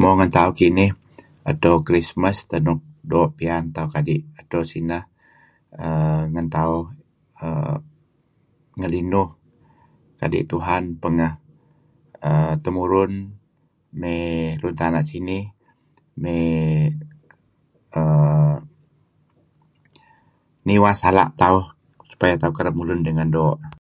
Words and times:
Mo 0.00 0.08
ngen 0.16 0.30
tauh 0.36 0.54
kinih 0.58 0.92
edto 1.50 1.70
Christmas 1.88 2.36
teh 2.50 2.62
nuk 2.66 2.80
doo' 3.10 3.30
piyan 3.38 3.64
tauh 3.76 3.88
kadi' 3.94 4.22
edto 4.40 4.58
sineh 4.70 5.04
err 5.84 6.20
ngen 6.32 6.46
tauh 6.56 6.82
err 7.46 7.76
ngelinuh 8.78 9.28
kadi' 10.20 10.48
Tuhan 10.52 10.84
pengeh 11.02 11.32
temurun 12.64 13.12
mey 14.00 14.22
luun 14.60 14.76
tana' 14.80 15.04
sinih 15.10 15.44
err 18.00 18.54
niwa 20.66 20.90
sala' 21.02 21.32
tauh 21.42 21.64
supaya 22.10 22.34
tauh 22.40 22.54
kereb 22.56 22.74
mulun 22.78 23.00
dengan 23.06 23.28
doo'. 23.36 23.58